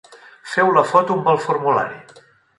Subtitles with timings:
[0.53, 2.21] Feu la foto amb el formulari.